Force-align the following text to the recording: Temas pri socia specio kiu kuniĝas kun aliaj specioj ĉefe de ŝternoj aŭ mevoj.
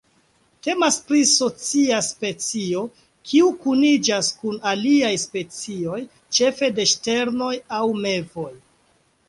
Temas 0.67 0.95
pri 1.09 1.19
socia 1.31 1.99
specio 2.05 2.81
kiu 3.33 3.51
kuniĝas 3.67 4.31
kun 4.41 4.59
aliaj 4.73 5.13
specioj 5.27 6.03
ĉefe 6.39 6.73
de 6.81 6.91
ŝternoj 6.97 7.55
aŭ 7.83 7.87
mevoj. 8.03 8.51